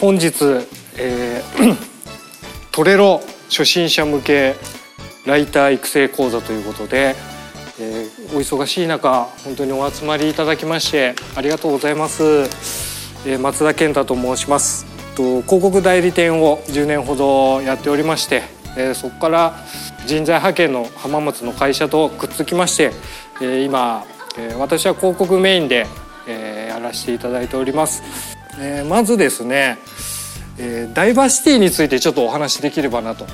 [0.00, 0.32] 本日、
[0.96, 1.76] えー、
[2.70, 4.54] トレロ初心者向け
[5.26, 7.16] ライター育成講座ということで、
[7.80, 12.22] えー、お忙しい中本当にお集まりいただきましてありがとうございます、
[13.26, 14.86] えー、松田健太と申します。
[15.16, 18.44] と広告代理店を10年ほどやっておりまして、
[18.76, 19.64] え、そこから
[20.06, 22.92] 人材派遣の浜松の会社とくっつきまして、
[23.42, 24.06] え、今、
[24.38, 25.88] え、私は広告メインで、
[26.28, 28.37] え、やらせていただいております。
[28.58, 29.78] えー、まずですね、
[30.58, 33.26] えー、ダイバーシティについてちょっとお話しできればなと。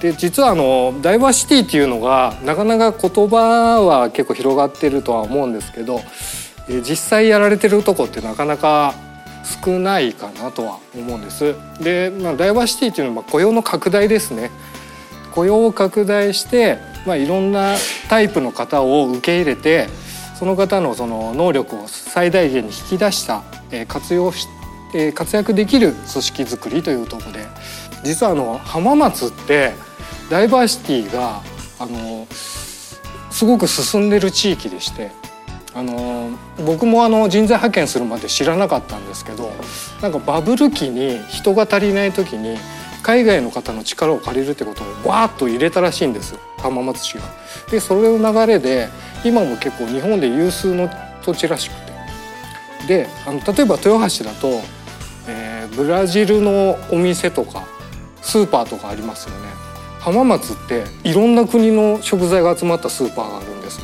[0.00, 6.00] で実はあのダイバーシティっていうのがなかなか言葉は結構広がってるとは思うんですけど、
[6.68, 8.94] えー、実際やられてるとこってなかなか
[9.64, 11.54] 少ないかなとは思うんです。
[11.80, 14.50] で、まあ、ダイバーシティっていうのは雇用の拡大ですね。
[15.34, 17.76] 雇用を拡大して、まあ、いろんな
[18.08, 19.88] タイプの方を受け入れて
[20.38, 24.46] その方のその能力を最大限に引き出した、えー、活用し
[24.94, 27.46] え活躍できる組織づくりというところで
[28.04, 29.74] 実はあの浜松って
[30.30, 31.42] ダイバーシティが
[31.78, 32.26] あの
[33.30, 35.10] すごく進んでる地域でして
[35.74, 36.30] あの
[36.64, 39.52] 僕もあの人材派遣するまで知らなかったんですけど
[40.02, 42.56] なんかバブル期に人が足りない時に
[43.02, 47.22] 海外の方の力を借りるってことをわーっと入れたらしいんです浜松市が。
[47.70, 48.88] でそれの流れで
[49.24, 50.90] 今も結構日本で有数の
[51.22, 51.88] 土地らしくて。
[52.88, 54.62] であの例えば豊橋だと
[55.76, 57.64] ブラジルのお店とか
[58.22, 59.48] スーパーとかありますよね。
[60.00, 63.80] 浜松っていろんな国の食材が集まったスーパーがあるんです、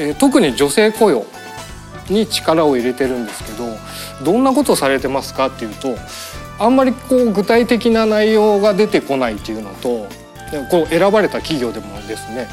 [0.00, 1.24] えー、特に女性雇用
[2.08, 3.64] に力を入れてるんですけど
[4.24, 5.96] どんなことされてますかっていうと
[6.58, 10.06] あんまりこう具体的な内容が出てこないっていうのと
[10.70, 12.48] こう選ばれた企業でもですね。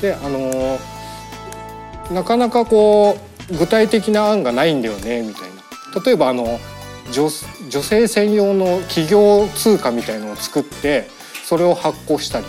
[0.00, 3.18] であのー、なかなかこ
[3.50, 6.02] う具体的な案がないんだよねみたいな。
[6.04, 6.58] 例えばあの
[7.12, 7.28] 女
[7.68, 11.08] 女性専用の企業通貨みたいのを作って
[11.44, 12.46] それを発行したり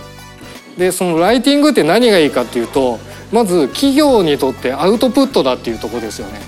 [0.76, 2.98] でそのライティングって何がいいかっていうと
[3.32, 6.40] まず企業にとってアウトプットだっていうとこですよね。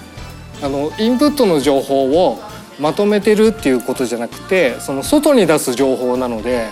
[0.63, 2.39] あのインプットの情報を
[2.79, 6.69] まとめてるっていうことじゃなくてその外に出す情報なので、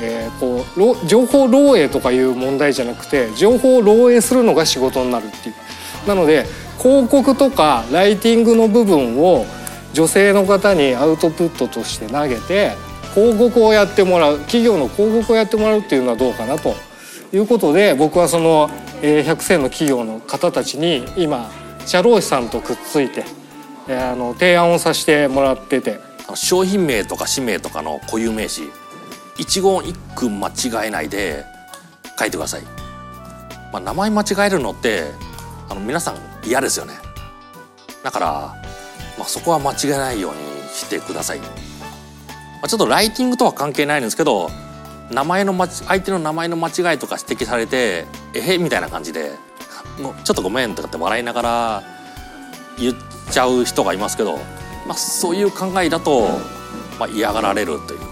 [0.00, 5.54] えー、こう情報漏洩とかいう問題じゃなくて情報を漏洩するのが仕事になるっていう。
[6.06, 6.46] なので
[6.78, 9.44] 広告とかライティングの部分を
[9.92, 12.72] 女性の方にアウトプットとして投げて
[13.14, 16.74] 広告をやってもらう企業の広告をやってもらうっていうのはどうかなと
[17.32, 18.68] いうことで僕はその
[19.02, 21.50] 100選の企業の方たちに今
[21.86, 23.24] 社労士さんとくっついて
[23.88, 26.10] あの提案をさせてもらってて。
[26.36, 28.70] 商品名とか氏名とかの固有名詞
[29.36, 31.44] 一言一句間違えないで
[32.18, 32.62] 書いてください、
[33.72, 35.04] まあ、名前間違えるのって
[35.68, 36.94] あの皆さん嫌ですよね。
[38.02, 38.69] だから
[39.20, 40.38] まあ、そこは間違えないように
[40.70, 41.40] してください。
[41.40, 41.46] ま
[42.62, 44.50] あ、ちょっとライティングとは関係ないんですけど
[45.10, 49.32] 名前の相手の名前の間違いとか指摘されて「えへ」みたいな感じで
[50.24, 51.82] 「ちょっとごめん」とかって笑いながら
[52.78, 52.94] 言っ
[53.30, 54.38] ちゃう人がいますけど、
[54.86, 56.28] まあ、そういう考えだと、
[56.98, 58.06] まあ、嫌がられるという、ま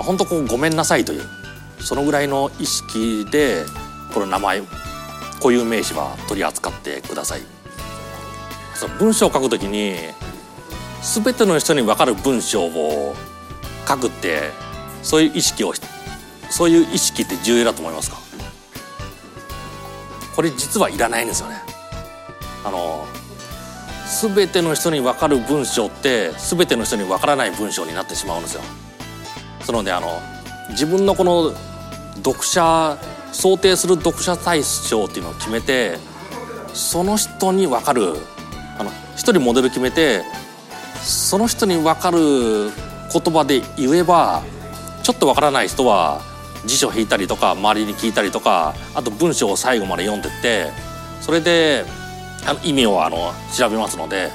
[0.00, 1.28] あ、本当こう「ごめんなさい」という
[1.80, 3.64] そのぐらいの意識で
[4.12, 4.62] この名前
[5.38, 7.42] 固有名詞は取り扱ってください。
[8.98, 9.96] 文章を書くときに
[11.04, 13.14] 全ての人に分かる文章を
[13.86, 14.50] 書くって
[15.02, 15.74] そういう意識を
[16.50, 18.16] そういう意識って重要だと思いますか？
[20.34, 21.56] これ実はいらないんですよね。
[22.64, 23.06] あの
[24.22, 28.62] 全ての人に分かる文章って全ての人に分からない文章になってしまうんですよ。
[29.64, 30.20] そのであの
[30.70, 31.52] 自分のこの
[32.16, 32.96] 読者
[33.32, 35.98] 想定する読者対象っていうのを決めて
[36.72, 38.14] その人に分かる
[38.78, 40.22] あの一人モデル決めて
[41.04, 44.42] その人に分かる言葉で言えば
[45.02, 46.20] ちょっと分からない人は
[46.64, 50.70] 辞書引いたりとか周りに聞いたりとかあと文章を最後まで読んでって
[51.20, 51.84] それで
[52.46, 54.30] あの意味をあの調べますので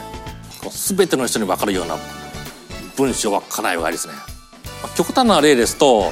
[0.95, 1.97] 全ての人に分かるような
[2.97, 4.13] 文章はかなりがいですね。
[4.95, 6.11] 極端な例ですと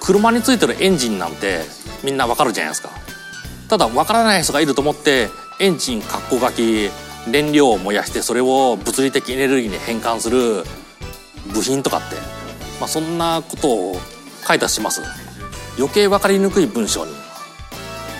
[0.00, 1.60] 車についてるエンジンなんて
[2.02, 2.90] みんな分かるじゃないですか。
[3.68, 5.28] ただ分からない人がいると思って
[5.60, 6.90] エンジン括弧書き
[7.28, 10.64] 燃料を燃やしてそれを物理的エネルギーに変換する
[11.52, 12.16] 部品とかって、
[12.78, 13.96] まあ、そんなことを
[14.46, 15.02] 書いたします
[15.78, 17.12] 余計分かりにくい文章に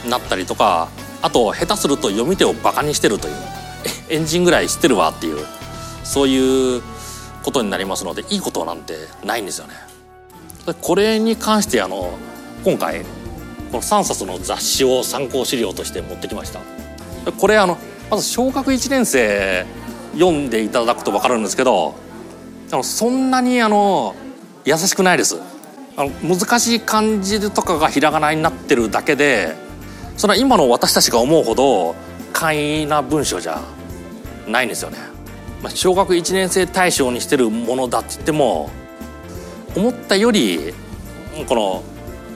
[0.09, 0.89] なったりとか
[1.23, 3.35] あと下手すると読み手をバカにしてるという
[4.09, 5.47] エンジンぐらい知ってるわっていう
[6.05, 6.83] そういう
[7.43, 8.95] ことになりますのでいいことなんて
[9.25, 9.75] ないんですよね。
[10.83, 12.11] これに関してあの
[12.65, 13.01] 今回
[13.71, 16.61] この3冊の雑誌を参考資料として持ってきました。
[17.39, 17.79] これあの
[18.11, 19.65] まず小学1年生
[20.15, 21.95] 読んでいただくと分かるんですけど
[22.69, 24.15] でもそんなにあの
[24.65, 25.37] 優しくないです。
[25.97, 29.55] あの難しい漢字とかがひらがなになってるだけで
[30.17, 31.95] それは今の私たちが思うほど
[32.33, 33.61] 簡易な文章じゃ
[34.47, 34.99] ないんですよね、
[35.63, 38.71] まあ、小学1年生対象にしてるものだって言っても
[39.77, 40.73] 思ったより
[41.47, 41.83] この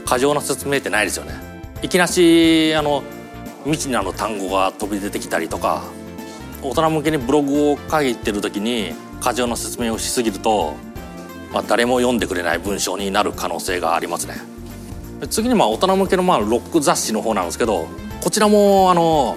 [0.05, 1.32] 過剰な説明ってないですよね。
[1.82, 3.03] いきなしあの
[3.64, 5.84] 未知なる単語が飛び出てきたりとか
[6.62, 10.75] 大人向けにブログを書いてる時に過剰な説明をしすぎると、
[11.52, 14.34] まあ、誰も読んでくれない文章になる可能性がありますね。
[15.31, 17.88] 次にまあ大人向けのまあロック雑誌の方なんですけど
[18.20, 19.37] こちらもあの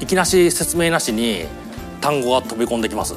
[0.00, 1.46] いきなし説明なしに
[2.02, 3.14] 単語が飛び込んできます。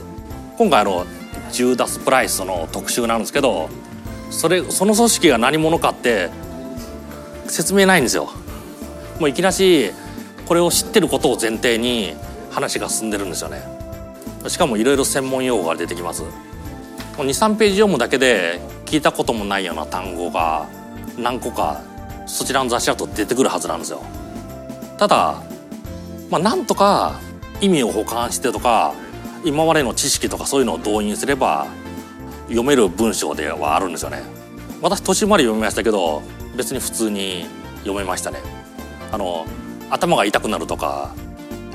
[0.58, 1.06] 今回あの
[1.52, 3.70] ジューダス・プライスの特集なんですけど
[4.30, 6.30] それその組織が何者かって
[7.48, 8.30] 説明ないんですよ。
[9.20, 9.92] もういきなし
[10.50, 12.16] これを知ってることを前提に
[12.50, 13.62] 話が進んでるんですよね。
[14.48, 16.24] しかもいろいろ専門用語が出てきます。
[17.18, 20.68] 23ページ読むだけで聞いたこともないような単語が
[21.20, 21.84] 何個か
[22.26, 24.02] そちらの雑誌だと出てくるはずなんですよ。
[24.98, 25.44] ただ
[26.32, 27.20] まあなんとか
[27.62, 28.96] 意味を補完してとか
[29.46, 31.68] 今までの知識とかそういうのを動員すれば
[32.48, 34.24] 読める文章ではあるんですよね。
[34.82, 36.24] 私途中まで読みましたけど
[36.58, 37.46] 別に普通に
[37.82, 38.40] 読めましたね。
[39.12, 39.46] あの
[39.90, 41.14] 頭が痛くなるとか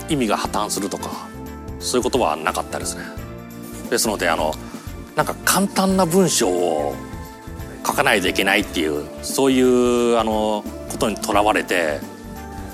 [0.08, 1.28] 意味が破綻するとか
[1.80, 3.04] そういうことはなかったですね
[3.90, 4.54] ですのであの
[5.16, 6.94] なんか簡単な文章を
[7.86, 12.00] 書かないといけないっていうそういうあのことにとらわれて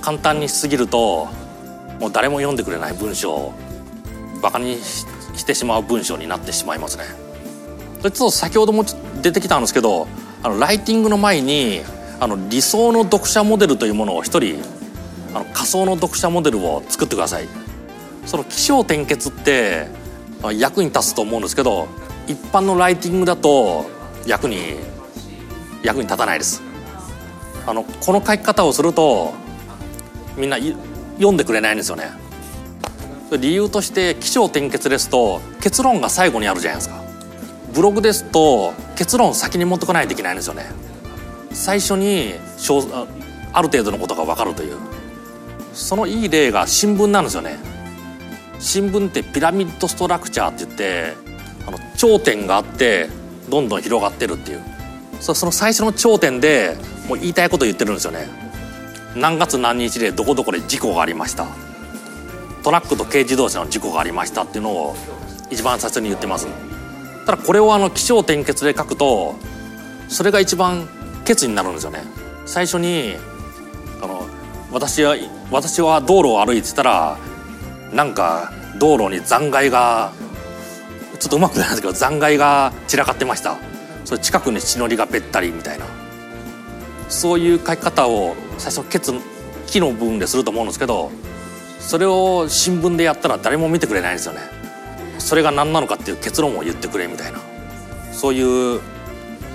[0.01, 1.29] 簡単にしすぎると
[1.99, 3.55] もう誰も読んでくれない文章を
[4.41, 7.05] バカにしてしまう文章になってしまいますね。
[8.03, 8.85] ちょっと先ほども
[9.21, 10.09] 出てきたんですけど
[10.43, 11.83] あのライティングの前に
[12.19, 14.63] あの理想の読者モデルというものを一人
[15.53, 17.49] 仮想の読者モデルを作ってください。
[18.27, 19.89] その起承転結って
[20.55, 21.89] 役に立つと思うんですけど
[22.27, 23.91] 一般のライティングだと
[24.27, 24.77] 役に
[25.83, 26.63] 役に立たないです。
[27.67, 29.33] あのこの書き方をすると
[30.37, 32.11] みんな読んでくれないんですよね。
[33.39, 37.03] 理由として起承転結ですと結論が最後にあるじゃないですか。
[37.73, 40.65] ブログですと結論先に持ってこないといけないんですよね。
[41.53, 42.35] 最初に
[43.53, 44.77] ある程度のことが分かるという。
[45.81, 47.59] そのいい例が新聞なんですよね。
[48.59, 51.15] 新聞ってピラミッドストラクチャーって言って
[51.67, 53.09] あの頂点があって
[53.49, 54.63] どんどん広がってるっていう。
[55.21, 56.77] その最初の頂点で
[57.09, 58.29] もう言いたいこと言ってるんですよね。
[59.17, 61.47] 何月何日でどこどこで事故がありました。
[62.63, 64.97] トラックと軽自動車の事故がありましたっていうのを
[65.51, 66.47] 一番最初に言ってます。
[67.27, 69.35] ただこれをあの起承転結で書くと
[70.09, 70.89] それが一番
[71.25, 72.03] ケツになるんですよね。
[72.47, 73.15] 最初に
[74.03, 74.27] あの
[74.73, 75.17] 私は
[75.51, 77.19] 私は道路を歩いてたら
[77.93, 80.13] なんか道路に残骸が
[81.19, 83.59] ちょっとうまくないんですけど残骸が散らかってました。
[84.05, 85.87] それ近くに血のりがべったりみたいな。
[87.09, 89.13] そういう書き方を最初ケツ
[89.67, 91.11] 木の部分ですると思うんですけど
[91.81, 94.41] それを新聞でやったら誰も見てくれないんですよね。
[95.19, 97.41] それが何なのかっていう結論を言ってくれみたいな。
[98.13, 98.41] そうい
[98.77, 98.81] う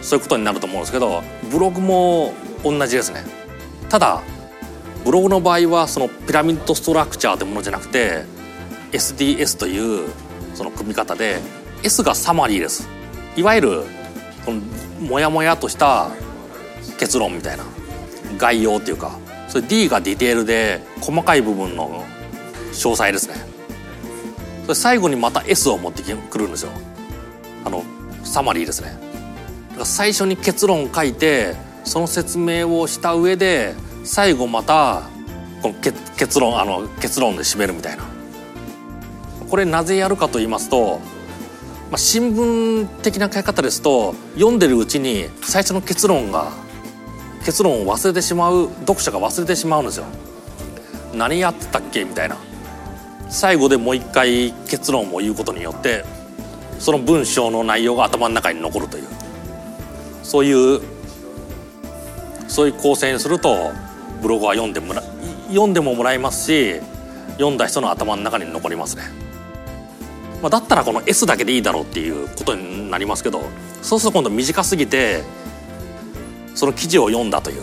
[0.01, 2.33] そういうことになると思うんですけどブログも
[2.63, 3.23] 同じですね。
[3.89, 4.21] ただ
[5.05, 8.25] ブログの場合はそのピラミッドストラクチャーってものじゃなくて
[8.91, 10.09] SDS という
[10.55, 11.39] その組み方で
[11.83, 12.89] S がサマリーです。
[13.35, 13.83] いわゆる
[14.45, 14.61] この
[15.01, 16.09] モヤモヤとした
[16.97, 17.63] 結論みたいな
[18.37, 22.03] 概要っていうかそれ D がディテールで細かい部分の
[22.71, 23.35] 詳細ですね。
[24.63, 26.71] それ最後にまた S を持ってくるんですよ。
[27.63, 27.83] あの
[28.23, 28.97] サマリーですね。
[29.83, 33.75] 最初に結論書いてその説明をした上で
[34.05, 35.09] 最後また
[35.61, 35.73] この
[36.15, 38.05] 結論あの結論で締めるみたいな。
[39.49, 40.99] これなぜやるかと言いますと、
[41.89, 46.51] まあ、新聞的な書き方ですと読んでるうちに最初の結論が
[47.45, 50.05] 結論を忘れてしまう読者が忘れてしまうんですよ。
[51.13, 52.37] 何やってたっけみたいな。
[53.29, 56.05] 最後でもう一回結論を言うことによって
[56.77, 59.07] その文章の内容が頭の中に残るという。
[60.21, 60.81] そういう
[62.47, 63.71] そういう構成にすると
[64.21, 65.01] ブログは読んでもら
[65.49, 66.81] 読んでももらえますし
[67.33, 69.03] 読んだ人の頭の中に残りますね、
[70.41, 73.43] まあ、だったらこの S だけでいいだろうっていうことになりますけど
[73.81, 75.23] そうすると今度短すぎて
[76.55, 77.61] その記事を読んだという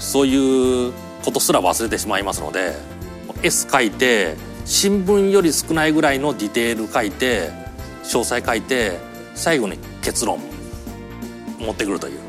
[0.00, 0.92] そういう
[1.24, 2.74] ことすら忘れてしまいますので
[3.42, 7.50] S 書いて新聞より少ないぐらいのディテール書いて
[8.04, 8.98] 詳細書いて
[9.34, 10.40] 最後に結論
[11.58, 12.20] 持ってくるという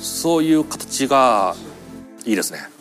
[0.00, 1.54] そういう形が
[2.24, 2.71] いいですね。